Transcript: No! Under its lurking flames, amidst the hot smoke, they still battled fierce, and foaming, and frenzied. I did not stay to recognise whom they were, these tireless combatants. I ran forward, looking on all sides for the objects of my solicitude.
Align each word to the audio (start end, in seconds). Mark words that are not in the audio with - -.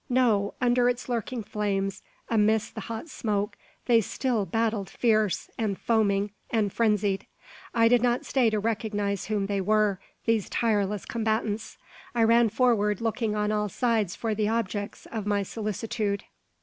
No! 0.09 0.55
Under 0.59 0.89
its 0.89 1.07
lurking 1.07 1.43
flames, 1.43 2.01
amidst 2.27 2.73
the 2.73 2.81
hot 2.81 3.07
smoke, 3.07 3.55
they 3.85 4.01
still 4.01 4.47
battled 4.47 4.89
fierce, 4.89 5.47
and 5.59 5.77
foaming, 5.77 6.31
and 6.49 6.73
frenzied. 6.73 7.27
I 7.75 7.87
did 7.87 8.01
not 8.01 8.25
stay 8.25 8.49
to 8.49 8.57
recognise 8.59 9.25
whom 9.27 9.45
they 9.45 9.61
were, 9.61 9.99
these 10.25 10.49
tireless 10.49 11.05
combatants. 11.05 11.77
I 12.15 12.23
ran 12.23 12.49
forward, 12.49 12.99
looking 12.99 13.35
on 13.35 13.51
all 13.51 13.69
sides 13.69 14.15
for 14.15 14.33
the 14.33 14.47
objects 14.49 15.05
of 15.05 15.27
my 15.27 15.43
solicitude. 15.43 16.23